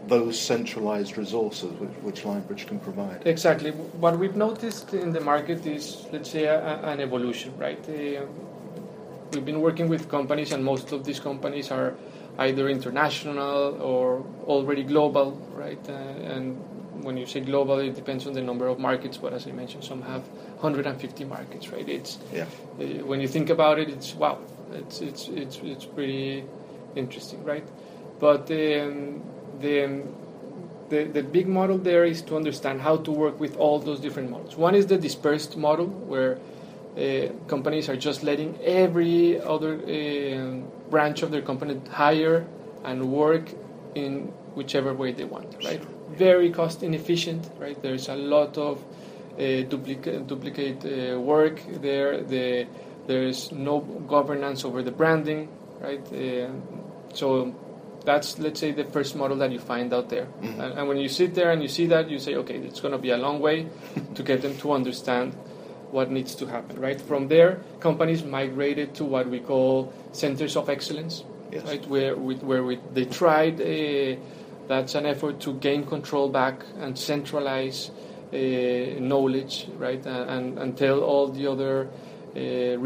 those 0.09 0.39
centralized 0.39 1.17
resources 1.17 1.71
which, 1.81 1.91
which 2.03 2.23
Lionbridge 2.23 2.67
can 2.67 2.79
provide. 2.79 3.27
Exactly. 3.27 3.71
What 3.71 4.19
we've 4.19 4.37
noticed 4.37 4.93
in 4.93 5.13
the 5.13 5.21
market 5.21 5.65
is, 5.67 6.07
let's 6.13 6.31
say, 6.31 6.45
a, 6.45 6.61
an 6.83 7.01
evolution, 7.01 7.57
right? 7.57 7.79
Uh, 7.89 8.27
we've 9.33 9.45
been 9.45 9.61
working 9.61 9.89
with 9.89 10.09
companies, 10.09 10.53
and 10.53 10.65
most 10.65 10.93
of 10.93 11.05
these 11.05 11.21
companies 11.21 11.71
are 11.71 11.95
either 12.39 12.69
international 12.69 13.81
or 13.81 14.25
already 14.45 14.83
global, 14.83 15.33
right? 15.55 15.79
Uh, 15.89 15.93
and 15.93 16.59
when 17.05 17.17
you 17.17 17.27
say 17.27 17.41
global, 17.41 17.79
it 17.79 17.95
depends 17.95 18.27
on 18.27 18.33
the 18.33 18.43
number 18.43 18.67
of 18.67 18.79
markets. 18.79 19.17
But 19.17 19.33
as 19.33 19.47
I 19.47 19.53
mentioned, 19.53 19.85
some 19.85 20.03
have 20.03 20.23
150 20.23 21.25
markets, 21.25 21.69
right? 21.69 21.89
It's 21.89 22.19
yeah. 22.33 22.47
Uh, 22.79 23.05
when 23.05 23.21
you 23.21 23.29
think 23.29 23.51
about 23.51 23.79
it, 23.79 23.89
it's 23.89 24.15
wow. 24.15 24.39
It's 24.73 25.01
it's 25.01 25.29
it's 25.29 25.61
it's 25.63 25.85
pretty 25.85 26.45
interesting, 26.97 27.45
right? 27.45 27.67
But 28.19 28.51
um, 28.51 29.23
the 29.61 30.03
the, 30.89 31.05
the 31.05 31.23
big 31.23 31.49
model 31.49 31.79
there 31.79 32.05
is 32.05 32.23
to 32.23 32.37
understand 32.37 32.81
how 32.81 32.97
to 32.99 33.11
work 33.11 33.41
with 33.41 33.57
all 33.57 33.79
those 33.79 34.01
different 34.01 34.31
models. 34.31 34.57
One 34.57 34.75
is 34.75 34.87
the 34.87 34.99
dispersed 34.99 35.57
model, 35.57 35.87
where 35.87 36.39
uh, 36.97 37.29
companies 37.49 37.89
are 37.89 37.97
just 37.97 38.23
letting 38.23 38.57
every 38.63 39.41
other 39.41 39.75
uh, 39.75 40.91
branch 40.91 41.23
of 41.23 41.31
their 41.31 41.43
company 41.43 41.81
hire 41.91 42.47
and 42.85 43.11
work 43.11 43.51
in 43.95 44.33
whichever 44.55 44.95
way 44.95 45.13
they 45.13 45.25
want, 45.25 45.57
right? 45.65 45.83
Very 46.11 46.51
cost 46.51 46.83
inefficient, 46.83 47.51
right? 47.59 47.81
There's 47.83 48.09
a 48.09 48.15
lot 48.15 48.57
of 48.59 48.83
uh, 49.35 49.63
duplicate, 49.63 50.27
duplicate 50.29 50.85
uh, 50.85 51.21
work 51.21 51.61
there. 51.81 52.23
The, 52.23 52.67
there's 53.07 53.51
no 53.51 53.81
governance 53.81 54.65
over 54.65 54.83
the 54.83 54.93
branding, 54.93 55.49
right? 55.81 56.07
Uh, 56.13 56.51
so 57.13 57.55
that's 58.05 58.39
let's 58.39 58.61
say 58.61 58.71
the 58.71 58.85
first 58.85 59.17
model 59.17 59.37
that 59.39 59.51
you 59.51 59.59
find 59.59 59.93
out 59.93 60.11
there. 60.11 60.27
Mm-hmm. 60.27 60.61
And, 60.61 60.79
and, 60.79 60.89
when 60.89 60.99
you 60.99 61.09
sit 61.09 61.35
there 61.35 61.51
and 61.51 61.61
you 61.63 61.69
see 61.69 61.87
that, 61.87 62.09
you 62.09 62.19
say, 62.19 62.37
okay, 62.37 62.59
it's 62.59 62.81
going 62.81 62.93
to 62.93 62.99
be 62.99 63.11
a 63.11 63.17
long 63.17 63.41
way 63.41 63.67
to 64.15 64.23
get 64.23 64.43
them 64.43 64.57
to 64.59 64.73
understand 64.73 65.35
what 65.95 66.11
needs 66.11 66.35
to 66.35 66.47
happen, 66.47 66.81
right? 66.81 67.01
From 67.01 67.29
there, 67.29 67.61
companies 67.79 68.25
migrated 68.25 68.95
to 68.97 69.05
what 69.05 69.29
we 69.29 69.39
call 69.39 69.93
centers 70.11 70.57
of 70.57 70.69
excellence, 70.69 71.23
yes. 71.53 71.65
right? 71.65 71.87
Where 71.87 72.17
we, 72.17 72.35
where 72.35 72.65
we, 72.65 72.81
they 72.93 73.05
tried. 73.05 73.61
A, 73.61 74.19
that's 74.67 74.97
an 74.97 75.07
effort 75.07 75.39
to 75.41 75.55
gain 75.55 75.87
control 75.87 76.29
back 76.29 76.65
and 76.81 76.99
centralize 76.99 77.91
uh, 78.33 78.37
knowledge, 78.99 79.69
right? 79.79 80.05
And, 80.05 80.31
and, 80.31 80.59
and 80.59 80.77
tell 80.77 81.01
all 81.01 81.29
the 81.29 81.47
other 81.47 81.89
uh, 82.35 82.41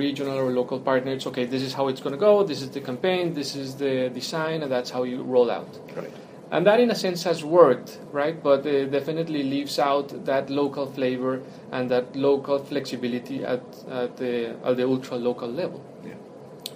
regional 0.05 0.37
or 0.37 0.51
local 0.51 0.79
partners, 0.79 1.27
okay, 1.29 1.47
this 1.47 1.63
is 1.63 1.73
how 1.73 1.89
it's 1.89 2.03
going 2.03 2.15
to 2.15 2.21
go, 2.21 2.45
this 2.45 2.61
is 2.61 2.71
the 2.71 2.83
campaign, 2.83 3.33
this 3.33 3.57
is 3.57 3.77
the 3.77 4.11
design, 4.11 4.63
and 4.63 4.71
that's 4.71 4.91
how 4.91 5.05
you 5.05 5.23
roll 5.23 5.51
out. 5.51 5.79
Right. 5.97 6.13
And 6.51 6.67
that, 6.67 6.81
in 6.81 6.91
a 6.91 6.95
sense, 6.95 7.25
has 7.25 7.45
worked, 7.45 7.99
right? 8.11 8.43
But 8.43 8.65
it 8.65 8.91
definitely 8.91 9.43
leaves 9.43 9.79
out 9.79 10.25
that 10.25 10.49
local 10.49 10.87
flavor 10.87 11.43
and 11.71 11.91
that 11.91 12.17
local 12.17 12.59
flexibility 12.59 13.45
at, 13.45 13.63
at 13.91 14.17
the 14.17 14.57
at 14.65 14.77
the 14.77 14.87
ultra 14.87 15.19
local 15.19 15.49
level. 15.49 15.85
Yeah. 16.05 16.15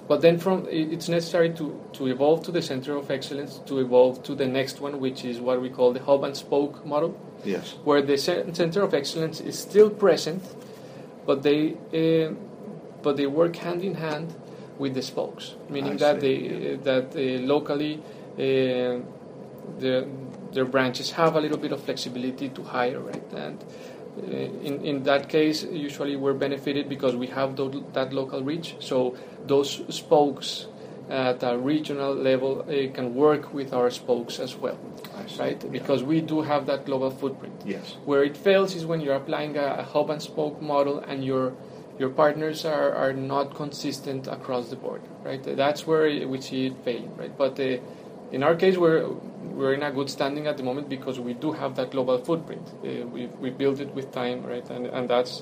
But 0.09 0.21
then, 0.21 0.39
from 0.39 0.67
it's 0.71 1.09
necessary 1.09 1.51
to, 1.55 1.81
to 1.95 2.07
evolve 2.09 2.43
to 2.45 2.53
the 2.53 2.61
center 2.61 2.97
of 2.97 3.11
excellence, 3.11 3.61
to 3.67 3.79
evolve 3.79 4.23
to 4.25 4.35
the 4.35 4.47
next 4.47 4.81
one, 4.81 5.01
which 5.01 5.25
is 5.25 5.41
what 5.41 5.63
we 5.63 5.71
call 5.71 5.93
the 5.95 6.01
hub 6.01 6.25
and 6.25 6.37
spoke 6.37 6.85
model. 6.85 7.19
Yes. 7.45 7.75
Where 7.85 8.03
the 8.03 8.19
center 8.19 8.83
of 8.83 8.93
excellence 8.93 9.41
is 9.41 9.59
still 9.59 9.89
present, 9.89 10.43
but 11.25 11.43
they 11.43 11.77
uh, 11.95 12.35
but 13.03 13.17
they 13.17 13.27
work 13.27 13.57
hand 13.57 13.83
in 13.83 13.95
hand 13.95 14.35
with 14.79 14.93
the 14.95 15.03
spokes, 15.03 15.55
meaning 15.71 15.95
I 15.95 15.97
that 15.97 16.21
see. 16.21 16.49
they 16.49 16.75
uh, 16.75 16.77
that 16.83 17.17
uh, 17.17 17.47
locally 17.47 18.03
uh, 19.79 20.05
their, 20.53 20.65
branches 20.65 21.11
have 21.13 21.37
a 21.37 21.41
little 21.41 21.59
bit 21.59 21.73
of 21.73 21.83
flexibility 21.83 22.49
to 22.51 22.63
hire, 22.63 23.01
right? 23.01 23.33
And 23.33 23.65
uh, 24.19 24.27
in, 24.31 24.85
in 24.85 25.03
that 25.05 25.29
case, 25.29 25.65
usually 25.65 26.17
we're 26.17 26.35
benefited 26.35 26.89
because 26.89 27.17
we 27.17 27.29
have 27.29 27.57
th- 27.57 27.85
that 27.93 28.13
local 28.13 28.43
reach. 28.43 28.77
So 28.81 29.17
those 29.47 29.83
spokes 29.95 30.67
at 31.09 31.43
a 31.43 31.59
regional 31.59 32.15
level 32.15 32.61
uh, 32.63 32.93
can 32.93 33.15
work 33.15 33.53
with 33.53 33.73
our 33.73 33.91
spokes 33.91 34.39
as 34.39 34.57
well, 34.57 34.79
right? 35.39 35.71
Because 35.71 36.03
we 36.03 36.21
do 36.21 36.43
have 36.43 36.67
that 36.67 36.87
global 36.87 37.11
footprint. 37.11 37.55
Yes. 37.65 37.97
Where 38.05 38.25
it 38.25 38.37
fails 38.37 38.75
is 38.75 38.87
when 38.87 39.01
you're 39.01 39.17
applying 39.17 39.57
a, 39.57 39.77
a 39.79 39.83
hub 39.83 40.11
and 40.11 40.23
spoke 40.23 40.61
model 40.63 40.99
and 41.01 41.25
your 41.25 41.55
your 41.99 42.09
partners 42.09 42.65
are, 42.65 42.93
are 42.95 43.13
not 43.13 43.55
consistent 43.55 44.27
across 44.27 44.71
the 44.71 44.77
board, 44.77 45.03
right? 45.23 45.43
That's 45.45 45.87
where 45.87 46.27
we 46.27 46.41
see 46.41 46.67
it 46.67 46.77
failing, 46.85 47.15
right? 47.17 47.37
But 47.37 47.61
uh, 47.61 47.79
in 48.33 48.43
our 48.43 48.57
case, 48.57 48.77
we're 48.77 49.09
we're 49.53 49.75
in 49.75 49.83
a 49.83 49.93
good 49.93 50.09
standing 50.09 50.47
at 50.47 50.57
the 50.57 50.63
moment 50.63 50.89
because 50.89 51.21
we 51.21 51.35
do 51.35 51.53
have 51.53 51.77
that 51.77 51.91
global 51.91 52.19
footprint. 52.19 52.67
Uh, 52.83 53.07
we 53.07 53.27
we 53.27 53.51
built 53.51 53.79
it 53.81 53.95
with 53.95 54.11
time, 54.11 54.43
right? 54.45 54.69
And 54.71 54.87
and 54.87 55.09
that's 55.09 55.41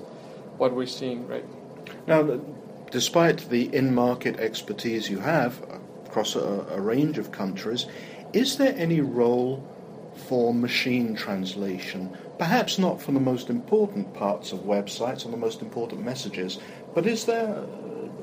what 0.58 0.74
we're 0.74 0.86
seeing, 0.86 1.26
right? 1.28 1.44
Now, 2.06 2.40
despite 2.90 3.48
the 3.48 3.74
in-market 3.74 4.38
expertise 4.40 5.08
you 5.08 5.20
have 5.20 5.62
across 6.06 6.34
a, 6.34 6.66
a 6.70 6.80
range 6.80 7.18
of 7.18 7.30
countries, 7.30 7.86
is 8.32 8.56
there 8.56 8.74
any 8.76 9.00
role 9.00 9.64
for 10.28 10.52
machine 10.52 11.14
translation? 11.14 12.16
Perhaps 12.38 12.78
not 12.78 13.00
for 13.00 13.12
the 13.12 13.20
most 13.20 13.48
important 13.48 14.12
parts 14.14 14.52
of 14.52 14.60
websites 14.60 15.24
and 15.24 15.32
the 15.32 15.38
most 15.38 15.62
important 15.62 16.04
messages, 16.04 16.58
but 16.94 17.06
is 17.06 17.24
there 17.26 17.64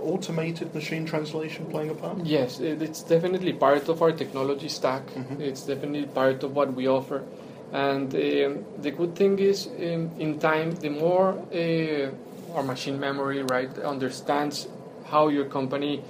automated 0.07 0.73
machine 0.73 1.05
translation 1.05 1.65
playing 1.65 1.89
a 1.89 1.95
part? 1.95 2.25
Yes, 2.25 2.59
it's 2.59 3.03
definitely 3.03 3.53
part 3.53 3.89
of 3.89 4.01
our 4.01 4.11
technology 4.11 4.69
stack. 4.69 5.05
Mm-hmm. 5.07 5.41
It's 5.41 5.63
definitely 5.63 6.07
part 6.07 6.43
of 6.43 6.55
what 6.55 6.73
we 6.73 6.87
offer. 6.87 7.23
And 7.71 8.13
um, 8.15 8.65
the 8.81 8.91
good 8.91 9.15
thing 9.15 9.39
is, 9.39 9.67
um, 9.67 10.11
in 10.17 10.39
time, 10.39 10.71
the 10.71 10.89
more 10.89 11.37
uh, 11.53 12.55
our 12.55 12.63
machine 12.63 12.99
memory 12.99 13.43
right 13.43 13.77
understands 13.79 14.67
how 15.05 15.27
your 15.27 15.45
company, 15.45 16.03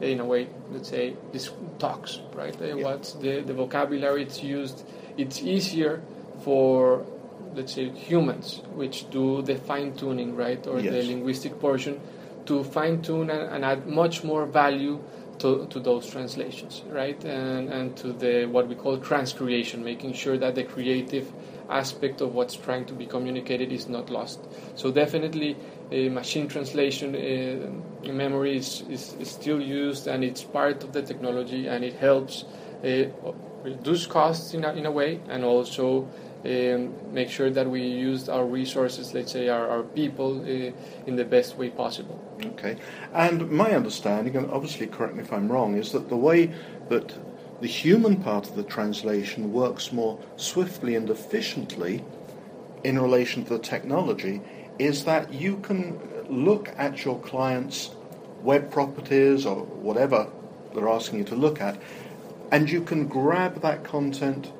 in 0.00 0.20
a 0.20 0.24
way, 0.24 0.48
let's 0.70 0.88
say, 0.88 1.16
this 1.32 1.50
talks, 1.78 2.20
right? 2.34 2.56
Uh, 2.60 2.64
yeah. 2.64 2.84
What's 2.84 3.14
the, 3.14 3.40
the 3.40 3.54
vocabulary 3.54 4.22
it's 4.22 4.42
used? 4.42 4.84
It's 5.16 5.42
easier 5.42 6.00
for 6.44 7.04
let's 7.54 7.74
say 7.74 7.88
humans 7.90 8.60
which 8.74 9.10
do 9.10 9.42
the 9.42 9.56
fine 9.56 9.92
tuning 9.96 10.36
right 10.36 10.64
or 10.66 10.78
yes. 10.78 10.92
the 10.92 11.02
linguistic 11.02 11.58
portion 11.58 12.00
to 12.50 12.64
fine 12.64 13.00
tune 13.00 13.30
and, 13.30 13.54
and, 13.54 13.64
add 13.64 13.86
much 13.86 14.24
more 14.24 14.44
value 14.44 15.00
to, 15.38 15.68
to 15.70 15.78
those 15.78 16.04
translations, 16.10 16.82
right? 16.88 17.24
And, 17.24 17.68
and 17.72 17.96
to 17.98 18.12
the 18.12 18.46
what 18.46 18.66
we 18.66 18.74
call 18.74 18.98
transcreation, 18.98 19.84
making 19.84 20.14
sure 20.14 20.36
that 20.36 20.56
the 20.56 20.64
creative 20.64 21.32
aspect 21.68 22.20
of 22.20 22.34
what's 22.34 22.56
trying 22.56 22.86
to 22.86 22.92
be 22.92 23.06
communicated 23.06 23.70
is 23.70 23.88
not 23.88 24.10
lost. 24.10 24.40
So 24.74 24.90
definitely, 24.90 25.56
a 25.92 26.08
machine 26.08 26.48
translation 26.48 27.14
uh, 27.14 28.10
memory 28.12 28.56
is, 28.56 28.82
is, 28.90 29.14
is, 29.20 29.30
still 29.30 29.60
used, 29.60 30.08
and 30.08 30.24
it's 30.24 30.42
part 30.42 30.82
of 30.82 30.92
the 30.92 31.02
technology, 31.02 31.68
and 31.68 31.84
it 31.84 31.94
helps 31.94 32.44
uh, 32.84 33.04
reduce 33.62 34.06
costs 34.06 34.54
in 34.54 34.64
a, 34.64 34.72
in 34.72 34.86
a 34.86 34.90
way, 34.90 35.20
and 35.28 35.44
also 35.44 36.08
um, 36.44 36.94
make 37.12 37.28
sure 37.28 37.50
that 37.50 37.68
we 37.68 37.82
use 37.82 38.28
our 38.28 38.46
resources, 38.46 39.12
let's 39.12 39.32
say 39.32 39.48
our, 39.48 39.68
our 39.68 39.82
people, 39.82 40.40
uh, 40.40 41.06
in 41.06 41.16
the 41.16 41.24
best 41.24 41.56
way 41.56 41.70
possible. 41.70 42.18
Okay. 42.44 42.76
And 43.12 43.50
my 43.50 43.72
understanding, 43.72 44.36
and 44.36 44.50
obviously 44.50 44.86
correct 44.86 45.14
me 45.14 45.22
if 45.22 45.32
I'm 45.32 45.50
wrong, 45.50 45.76
is 45.76 45.92
that 45.92 46.08
the 46.08 46.16
way 46.16 46.52
that 46.88 47.14
the 47.60 47.66
human 47.66 48.16
part 48.16 48.48
of 48.48 48.56
the 48.56 48.62
translation 48.62 49.52
works 49.52 49.92
more 49.92 50.18
swiftly 50.36 50.94
and 50.94 51.10
efficiently 51.10 52.02
in 52.84 52.98
relation 52.98 53.44
to 53.44 53.50
the 53.50 53.58
technology 53.58 54.40
is 54.78 55.04
that 55.04 55.30
you 55.32 55.58
can 55.58 56.00
look 56.30 56.70
at 56.78 57.04
your 57.04 57.18
client's 57.20 57.90
web 58.42 58.70
properties 58.70 59.44
or 59.44 59.64
whatever 59.64 60.26
they're 60.74 60.88
asking 60.88 61.18
you 61.18 61.24
to 61.24 61.34
look 61.34 61.60
at, 61.60 61.78
and 62.50 62.70
you 62.70 62.80
can 62.80 63.06
grab 63.06 63.60
that 63.60 63.84
content 63.84 64.50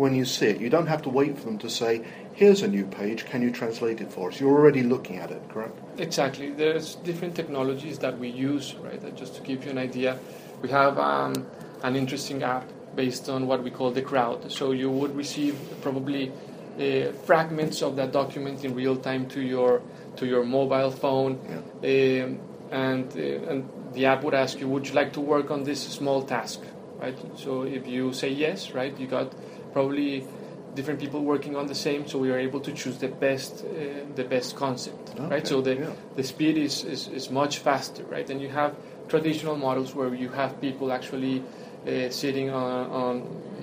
when 0.00 0.14
you 0.14 0.24
see 0.24 0.46
it. 0.46 0.60
You 0.60 0.70
don't 0.70 0.86
have 0.86 1.02
to 1.02 1.10
wait 1.10 1.38
for 1.38 1.44
them 1.44 1.58
to 1.58 1.68
say, 1.68 2.02
here's 2.32 2.62
a 2.62 2.68
new 2.68 2.86
page, 2.86 3.26
can 3.26 3.42
you 3.42 3.50
translate 3.50 4.00
it 4.00 4.10
for 4.10 4.30
us? 4.30 4.40
You're 4.40 4.56
already 4.60 4.82
looking 4.82 5.18
at 5.18 5.30
it, 5.30 5.42
correct? 5.50 5.76
Exactly. 5.98 6.50
There's 6.50 6.94
different 7.08 7.34
technologies 7.36 7.98
that 7.98 8.18
we 8.18 8.28
use, 8.28 8.74
right? 8.76 9.00
Just 9.14 9.36
to 9.36 9.42
give 9.42 9.64
you 9.64 9.70
an 9.70 9.78
idea, 9.78 10.18
we 10.62 10.70
have 10.70 10.98
um, 10.98 11.34
an 11.82 11.96
interesting 11.96 12.42
app 12.42 12.64
based 12.96 13.28
on 13.28 13.46
what 13.46 13.62
we 13.62 13.70
call 13.70 13.90
the 13.90 14.00
crowd. 14.00 14.50
So 14.50 14.72
you 14.72 14.90
would 14.90 15.14
receive 15.14 15.54
probably 15.82 16.32
uh, 16.80 17.12
fragments 17.26 17.82
of 17.82 17.96
that 17.96 18.10
document 18.10 18.64
in 18.64 18.74
real 18.74 18.96
time 18.96 19.28
to 19.28 19.40
your 19.42 19.82
to 20.16 20.26
your 20.26 20.44
mobile 20.44 20.90
phone, 20.90 21.38
yeah. 21.38 22.24
um, 22.24 22.38
and 22.70 23.06
uh, 23.16 23.50
and 23.50 23.68
the 23.92 24.06
app 24.06 24.24
would 24.24 24.34
ask 24.34 24.58
you, 24.60 24.66
would 24.68 24.88
you 24.88 24.94
like 24.94 25.12
to 25.12 25.20
work 25.20 25.50
on 25.50 25.62
this 25.62 25.80
small 25.80 26.22
task, 26.22 26.60
right? 26.98 27.16
So 27.36 27.62
if 27.62 27.86
you 27.86 28.12
say 28.12 28.30
yes, 28.30 28.72
right, 28.72 28.98
you 28.98 29.06
got 29.06 29.32
probably 29.72 30.24
different 30.74 31.00
people 31.00 31.20
working 31.24 31.56
on 31.56 31.66
the 31.66 31.74
same, 31.74 32.06
so 32.06 32.18
we 32.18 32.30
are 32.30 32.38
able 32.38 32.60
to 32.60 32.72
choose 32.72 32.98
the 32.98 33.08
best 33.08 33.64
uh, 33.64 34.04
the 34.14 34.24
best 34.24 34.56
concept, 34.56 35.10
okay, 35.10 35.28
right? 35.28 35.46
So 35.46 35.60
the 35.60 35.74
yeah. 35.74 35.92
the 36.16 36.22
speed 36.22 36.56
is, 36.56 36.84
is, 36.84 37.08
is 37.08 37.30
much 37.30 37.58
faster, 37.58 38.04
right? 38.04 38.28
And 38.30 38.40
you 38.40 38.48
have 38.50 38.74
traditional 39.08 39.56
models 39.56 39.94
where 39.94 40.14
you 40.14 40.28
have 40.30 40.60
people 40.60 40.92
actually 40.92 41.42
uh, 41.86 42.10
sitting 42.10 42.50
on 42.50 42.90
on 42.90 43.14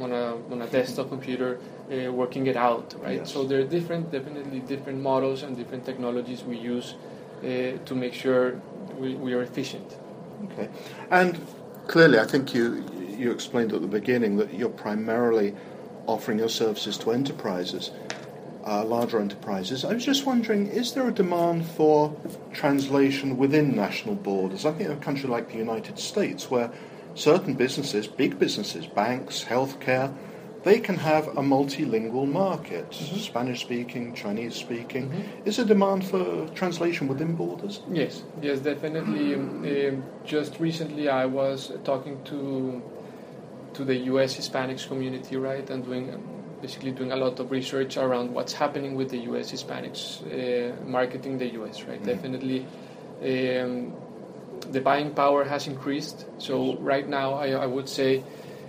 on 0.01 0.11
a, 0.11 0.35
on 0.51 0.61
a 0.61 0.67
desktop 0.67 1.09
computer 1.09 1.59
uh, 1.91 2.11
working 2.11 2.47
it 2.47 2.57
out, 2.57 2.93
right? 3.01 3.19
Yes. 3.19 3.31
So 3.31 3.43
there 3.43 3.59
are 3.61 3.63
different, 3.63 4.11
definitely 4.11 4.59
different 4.59 5.01
models 5.01 5.43
and 5.43 5.55
different 5.55 5.85
technologies 5.85 6.43
we 6.43 6.57
use 6.57 6.93
uh, 6.93 7.77
to 7.85 7.95
make 7.95 8.13
sure 8.13 8.59
we, 8.99 9.15
we 9.15 9.33
are 9.33 9.41
efficient. 9.41 9.97
Okay, 10.45 10.69
and 11.09 11.39
clearly, 11.87 12.19
I 12.19 12.25
think 12.25 12.53
you 12.53 12.83
you 13.17 13.31
explained 13.31 13.73
at 13.73 13.81
the 13.81 13.87
beginning 13.87 14.37
that 14.37 14.53
you're 14.53 14.69
primarily 14.69 15.55
offering 16.07 16.39
your 16.39 16.49
services 16.49 16.97
to 16.99 17.11
enterprises, 17.11 17.91
uh, 18.65 18.83
larger 18.83 19.19
enterprises. 19.19 19.85
I 19.85 19.93
was 19.93 20.03
just 20.05 20.25
wondering, 20.25 20.67
is 20.67 20.93
there 20.93 21.07
a 21.07 21.11
demand 21.11 21.65
for 21.65 22.15
translation 22.53 23.37
within 23.37 23.75
national 23.75 24.15
borders? 24.15 24.65
I 24.65 24.71
think 24.71 24.89
a 24.89 24.95
country 24.95 25.29
like 25.29 25.51
the 25.51 25.57
United 25.57 25.99
States, 25.99 26.49
where 26.49 26.71
certain 27.13 27.53
businesses, 27.53 28.07
big 28.07 28.39
businesses, 28.39 28.85
banks, 28.87 29.43
healthcare, 29.43 30.13
they 30.63 30.79
can 30.79 30.97
have 30.97 31.27
a 31.29 31.41
multilingual 31.41 32.27
market, 32.29 32.89
Mm-hmm. 32.91 33.17
Spanish 33.17 33.61
speaking, 33.61 34.13
Chinese 34.13 34.55
speaking. 34.55 35.09
Mhm. 35.09 35.47
Is 35.47 35.57
there 35.57 35.65
demand 35.65 36.03
for 36.05 36.47
translation 36.55 37.07
within 37.07 37.35
borders? 37.35 37.81
Yes, 37.91 38.23
yes, 38.41 38.59
definitely. 38.59 39.35
Um, 39.35 39.63
um, 39.63 40.03
just 40.25 40.59
recently, 40.59 41.07
I 41.09 41.25
was 41.25 41.71
talking 41.85 42.17
to 42.25 42.81
to 43.77 43.85
the 43.85 43.95
U.S. 44.11 44.35
Hispanics 44.35 44.87
community, 44.87 45.35
right, 45.37 45.67
and 45.69 45.83
doing 45.85 46.05
basically 46.61 46.91
doing 46.91 47.11
a 47.11 47.15
lot 47.15 47.39
of 47.39 47.51
research 47.51 47.97
around 47.97 48.33
what's 48.33 48.53
happening 48.53 48.95
with 48.95 49.09
the 49.09 49.19
U.S. 49.29 49.51
Hispanics 49.51 50.01
uh, 50.25 50.75
marketing 50.97 51.37
the 51.37 51.49
U.S. 51.59 51.83
Right, 51.83 52.01
Mhm. 52.01 52.05
definitely. 52.11 52.59
Um, 53.21 53.93
the 54.71 54.81
buying 54.81 55.11
power 55.13 55.43
has 55.53 55.67
increased. 55.67 56.25
So 56.39 56.55
right 56.93 57.07
now, 57.07 57.29
I, 57.35 57.49
I 57.51 57.67
would 57.67 57.87
say 57.87 58.23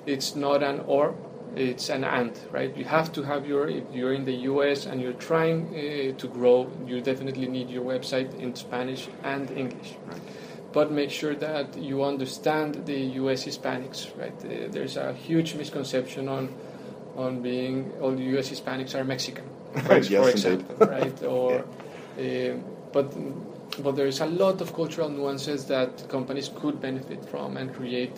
it's 0.07 0.37
not 0.37 0.63
an 0.63 0.81
or, 0.87 1.15
it's 1.57 1.89
an 1.89 2.05
and. 2.05 2.33
Right, 2.53 2.77
you 2.77 2.85
have 2.85 3.11
to 3.17 3.23
have 3.23 3.47
your. 3.47 3.69
If 3.69 3.85
you're 3.95 4.13
in 4.13 4.25
the 4.27 4.39
U.S. 4.53 4.85
and 4.87 5.01
you're 5.01 5.21
trying 5.31 5.59
uh, 5.69 6.19
to 6.23 6.27
grow, 6.29 6.71
you 6.87 7.01
definitely 7.01 7.49
need 7.49 7.71
your 7.71 7.85
website 7.85 8.31
in 8.39 8.55
Spanish 8.55 9.09
and 9.25 9.51
English. 9.51 9.91
Right. 10.07 10.21
But 10.79 10.93
make 10.93 11.11
sure 11.11 11.35
that 11.49 11.77
you 11.77 12.05
understand 12.05 12.71
the 12.87 13.01
U.S. 13.23 13.41
Hispanics. 13.51 14.01
Right, 14.23 14.39
Uh, 14.45 14.49
there's 14.75 14.97
a 14.97 15.09
huge 15.29 15.51
misconception 15.61 16.25
on 16.29 16.45
on 17.25 17.33
being 17.43 17.77
all 18.03 18.13
the 18.21 18.27
U.S. 18.35 18.47
Hispanics 18.55 18.93
are 18.95 19.05
Mexican, 19.15 19.47
for, 19.87 19.99
Yes, 19.99 20.23
for 20.23 20.31
example, 20.37 20.75
right? 20.97 21.19
Or, 21.35 21.51
um 22.25 22.57
but 22.95 23.07
but 23.85 23.93
there's 23.99 24.21
a 24.21 24.31
lot 24.45 24.57
of 24.65 24.69
cultural 24.81 25.09
nuances 25.19 25.61
that 25.75 25.91
companies 26.17 26.49
could 26.61 26.77
benefit 26.89 27.21
from 27.31 27.57
and 27.61 27.67
create 27.79 28.15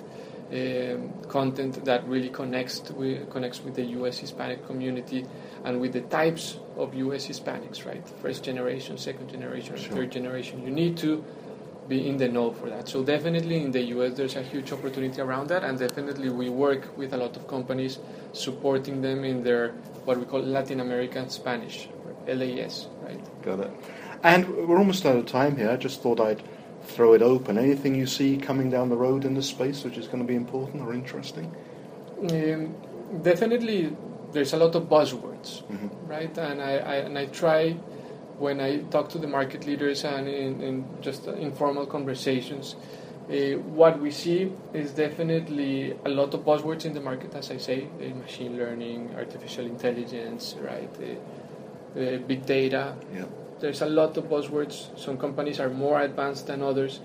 um, 0.52 1.00
content 1.28 1.74
that 1.84 2.00
really 2.14 2.28
connects 2.40 2.76
with, 3.00 3.18
connects 3.34 3.60
with 3.64 3.74
the 3.80 3.86
U.S. 3.98 4.16
Hispanic 4.24 4.66
community 4.70 5.20
and 5.66 5.80
with 5.82 5.92
the 5.98 6.04
types 6.20 6.44
of 6.76 6.86
U.S. 7.06 7.22
Hispanics, 7.32 7.78
right? 7.90 8.04
First 8.22 8.40
generation, 8.50 8.92
second 8.98 9.28
generation, 9.36 9.76
Sure. 9.76 9.96
third 9.96 10.10
generation. 10.18 10.56
You 10.66 10.72
need 10.82 10.94
to 11.06 11.24
be 11.90 12.08
in 12.08 12.16
the 12.16 12.28
know 12.28 12.52
for 12.52 12.70
that. 12.70 12.88
So 12.88 13.02
definitely 13.02 13.56
in 13.64 13.72
the 13.72 13.82
U.S. 13.96 14.14
there's 14.16 14.36
a 14.36 14.42
huge 14.42 14.72
opportunity 14.72 15.20
around 15.20 15.48
that, 15.48 15.62
and 15.64 15.78
definitely 15.78 16.30
we 16.30 16.48
work 16.48 16.96
with 16.96 17.12
a 17.12 17.16
lot 17.16 17.36
of 17.36 17.46
companies 17.48 17.98
supporting 18.32 19.02
them 19.02 19.24
in 19.24 19.42
their 19.42 19.72
what 20.06 20.16
we 20.18 20.24
call 20.24 20.40
Latin 20.40 20.80
American 20.80 21.28
Spanish, 21.28 21.88
LAS, 22.26 22.86
right? 23.02 23.20
Got 23.42 23.60
it. 23.60 23.70
And 24.22 24.48
we're 24.68 24.78
almost 24.78 25.04
out 25.04 25.16
of 25.16 25.26
time 25.26 25.56
here. 25.56 25.70
I 25.70 25.76
just 25.76 26.00
thought 26.02 26.20
I'd 26.20 26.42
throw 26.84 27.12
it 27.12 27.22
open. 27.22 27.58
Anything 27.58 27.94
you 27.94 28.06
see 28.06 28.36
coming 28.38 28.70
down 28.70 28.88
the 28.88 28.96
road 28.96 29.24
in 29.24 29.34
this 29.34 29.48
space 29.48 29.84
which 29.84 29.98
is 29.98 30.06
going 30.06 30.22
to 30.24 30.26
be 30.26 30.34
important 30.36 30.82
or 30.82 30.94
interesting? 30.94 31.54
Um, 32.30 32.74
definitely, 33.22 33.96
there's 34.32 34.52
a 34.52 34.56
lot 34.56 34.74
of 34.76 34.84
buzzwords, 34.88 35.62
Mhm. 35.72 35.90
right? 36.06 36.34
And 36.38 36.62
I, 36.62 36.72
I 36.78 36.94
and 37.06 37.18
I 37.18 37.26
try 37.26 37.74
when 38.40 38.58
I 38.58 38.78
talk 38.90 39.10
to 39.10 39.18
the 39.18 39.26
market 39.26 39.66
leaders 39.66 40.02
and 40.04 40.26
in, 40.26 40.60
in 40.62 40.84
just 41.02 41.26
informal 41.26 41.86
conversations. 41.86 42.74
Uh, 43.28 43.58
what 43.76 44.00
we 44.00 44.10
see 44.10 44.50
is 44.72 44.92
definitely 44.92 45.94
a 46.04 46.08
lot 46.08 46.34
of 46.34 46.40
buzzwords 46.40 46.84
in 46.84 46.94
the 46.94 47.00
market, 47.00 47.34
as 47.34 47.50
I 47.50 47.58
say, 47.58 47.86
uh, 47.86 48.14
machine 48.16 48.56
learning, 48.56 49.14
artificial 49.14 49.66
intelligence, 49.66 50.56
right, 50.60 50.90
uh, 50.98 52.00
uh, 52.00 52.18
big 52.26 52.46
data. 52.46 52.96
Yeah. 53.14 53.26
There's 53.60 53.82
a 53.82 53.86
lot 53.86 54.16
of 54.16 54.24
buzzwords. 54.24 54.98
Some 54.98 55.18
companies 55.18 55.60
are 55.60 55.68
more 55.68 56.00
advanced 56.00 56.46
than 56.46 56.62
others, 56.62 57.00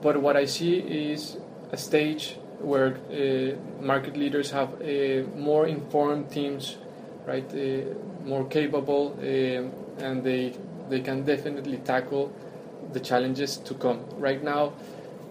but 0.00 0.22
what 0.22 0.36
I 0.36 0.46
see 0.46 0.78
is 0.78 1.36
a 1.72 1.76
stage 1.76 2.36
where 2.60 2.94
uh, 2.94 3.82
market 3.82 4.16
leaders 4.16 4.52
have 4.52 4.80
uh, 4.80 5.26
more 5.36 5.66
informed 5.66 6.30
teams, 6.30 6.76
right, 7.26 7.44
uh, 7.52 8.24
more 8.24 8.46
capable, 8.46 9.18
and 10.00 10.24
they 10.24 10.52
they 10.88 11.00
can 11.00 11.24
definitely 11.24 11.78
tackle 11.78 12.32
the 12.92 13.00
challenges 13.00 13.56
to 13.58 13.74
come. 13.74 14.00
Right 14.18 14.42
now, 14.42 14.72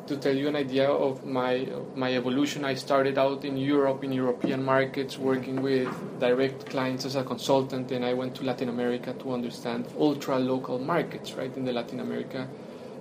to 0.08 0.18
tell 0.18 0.36
you 0.36 0.48
an 0.48 0.56
idea 0.56 0.90
of 0.90 1.26
my 1.26 1.68
my 1.96 2.16
evolution, 2.16 2.66
I 2.66 2.76
started 2.76 3.18
out 3.18 3.46
in 3.46 3.58
Europe, 3.58 4.04
in 4.04 4.12
European 4.12 4.64
markets, 4.64 5.18
working 5.18 5.62
with 5.62 5.90
direct 6.20 6.66
clients 6.66 7.06
as 7.06 7.16
a 7.16 7.24
consultant, 7.24 7.92
and 7.92 8.04
I 8.04 8.14
went 8.14 8.36
to 8.36 8.44
Latin 8.44 8.70
America 8.70 9.14
to 9.14 9.34
understand 9.34 9.88
ultra 9.98 10.40
local 10.40 10.80
markets, 10.80 11.34
right, 11.34 11.56
in 11.56 11.66
the 11.66 11.74
Latin 11.74 12.00
America 12.00 12.48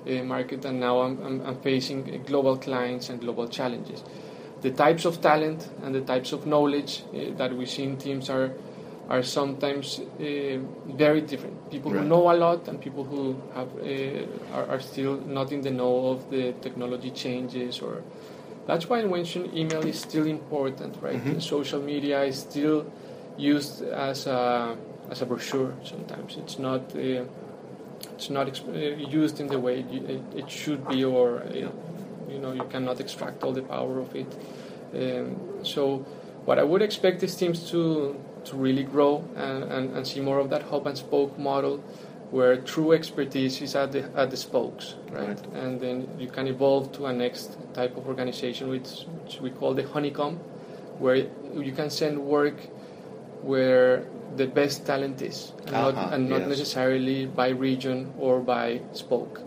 uh, 0.06 0.22
market, 0.24 0.64
and 0.64 0.80
now 0.80 1.00
I'm, 1.00 1.20
I'm, 1.22 1.40
I'm 1.46 1.60
facing 1.60 2.12
uh, 2.12 2.18
global 2.26 2.56
clients 2.56 3.08
and 3.08 3.20
global 3.20 3.48
challenges. 3.48 4.02
The 4.60 4.70
types 4.70 5.04
of 5.04 5.20
talent 5.20 5.68
and 5.82 5.94
the 5.94 6.00
types 6.00 6.32
of 6.32 6.46
knowledge 6.46 7.04
uh, 7.14 7.36
that 7.36 7.56
we 7.56 7.64
see 7.66 7.84
in 7.84 7.96
teams 7.96 8.28
are 8.28 8.52
are 9.08 9.22
sometimes 9.22 10.00
uh, 10.00 10.58
very 10.96 11.20
different. 11.22 11.70
People 11.70 11.92
Right. 11.92 12.02
who 12.02 12.08
know 12.08 12.30
a 12.30 12.36
lot 12.36 12.68
and 12.68 12.78
people 12.80 13.04
who 13.04 13.36
have 13.54 13.68
uh, 13.80 14.54
are, 14.56 14.66
are 14.72 14.80
still 14.80 15.16
not 15.26 15.50
in 15.52 15.60
the 15.62 15.70
know 15.70 16.08
of 16.12 16.30
the 16.30 16.52
technology 16.60 17.10
changes 17.10 17.80
or 17.80 18.02
that's 18.66 18.86
why 18.88 18.98
I 19.00 19.04
mentioned 19.04 19.56
email 19.56 19.80
is 19.86 19.98
still 19.98 20.26
important, 20.26 20.96
right? 21.00 21.22
Mhm. 21.24 21.40
Social 21.40 21.80
media 21.80 22.22
is 22.24 22.36
still 22.40 22.84
used 23.38 23.82
as 23.82 24.26
a 24.26 24.76
as 25.10 25.22
a 25.22 25.26
brochure. 25.26 25.72
Sometimes 25.84 26.36
it's 26.36 26.58
not 26.58 26.82
uh, 26.94 27.24
it's 28.14 28.28
not 28.30 28.46
exp- 28.46 28.68
uh, 28.68 29.20
used 29.20 29.40
in 29.40 29.46
the 29.48 29.58
way 29.58 29.80
it, 29.80 30.10
it, 30.10 30.22
it 30.36 30.50
should 30.50 30.86
be, 30.86 31.02
or 31.02 31.40
uh, 31.40 31.70
you 32.32 32.38
know 32.42 32.52
you 32.52 32.64
cannot 32.70 33.00
extract 33.00 33.42
all 33.42 33.52
the 33.52 33.62
power 33.62 33.98
of 34.00 34.14
it. 34.14 34.30
Um, 34.94 35.36
so 35.62 36.04
what 36.44 36.58
I 36.58 36.62
would 36.62 36.82
expect 36.82 37.20
these 37.20 37.34
teams 37.36 37.70
to 37.70 38.14
to 38.44 38.56
really 38.56 38.82
grow 38.84 39.24
and, 39.36 39.64
and, 39.64 39.96
and 39.96 40.06
see 40.06 40.20
more 40.20 40.38
of 40.38 40.50
that 40.50 40.62
hub 40.62 40.86
and 40.86 40.96
spoke 40.96 41.38
model 41.38 41.82
where 42.30 42.56
true 42.56 42.92
expertise 42.92 43.62
is 43.62 43.74
at 43.74 43.92
the 43.92 44.04
at 44.14 44.30
the 44.30 44.36
spokes, 44.36 44.96
right? 45.10 45.28
Right. 45.28 45.46
And 45.54 45.80
then 45.80 46.08
you 46.18 46.28
can 46.28 46.46
evolve 46.46 46.92
to 46.92 47.06
a 47.06 47.12
next 47.12 47.56
type 47.72 47.96
of 47.96 48.06
organization 48.06 48.68
which, 48.68 49.04
which 49.24 49.40
we 49.40 49.50
call 49.50 49.72
the 49.72 49.86
honeycomb, 49.88 50.36
where 50.98 51.16
you 51.16 51.72
can 51.72 51.88
send 51.88 52.18
work 52.18 52.56
where 53.42 54.04
the 54.36 54.46
best 54.46 54.84
talent 54.84 55.22
is, 55.22 55.52
and 55.66 55.74
Uh-huh, 55.74 55.90
not, 55.92 56.12
and 56.12 56.28
not 56.28 56.40
yes. 56.40 56.48
necessarily 56.48 57.24
by 57.26 57.48
region 57.48 58.12
or 58.18 58.40
by 58.40 58.80
spoke, 58.92 59.40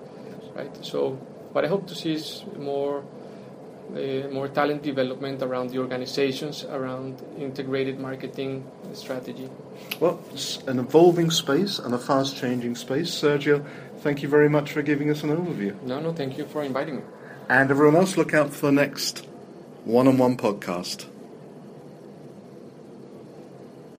right? 0.55 0.73
So 0.83 1.19
what 1.51 1.63
I 1.65 1.67
hope 1.67 1.85
to 1.87 1.95
see 1.95 2.13
is 2.13 2.43
more 2.57 3.03
Uh, 3.91 4.29
more 4.31 4.47
talent 4.47 4.83
development 4.83 5.43
around 5.43 5.69
the 5.69 5.77
organizations, 5.77 6.63
around 6.63 7.21
integrated 7.37 7.99
marketing 7.99 8.63
strategy. 8.93 9.49
Well, 9.99 10.23
it's 10.31 10.59
an 10.65 10.79
evolving 10.79 11.29
space 11.29 11.77
and 11.77 11.93
a 11.93 11.97
fast 11.97 12.37
changing 12.37 12.75
space. 12.75 13.11
Sergio, 13.11 13.65
thank 13.99 14.23
you 14.23 14.29
very 14.29 14.47
much 14.47 14.71
for 14.71 14.81
giving 14.81 15.09
us 15.09 15.23
an 15.23 15.35
overview. 15.35 15.81
No, 15.83 15.99
no, 15.99 16.13
thank 16.13 16.37
you 16.37 16.45
for 16.45 16.63
inviting 16.63 16.97
me. 16.97 17.01
And 17.49 17.69
everyone 17.69 17.97
else, 17.97 18.15
look 18.15 18.33
out 18.33 18.53
for 18.53 18.67
the 18.67 18.71
next 18.71 19.27
one 19.83 20.07
on 20.07 20.17
one 20.17 20.37
podcast. 20.37 21.10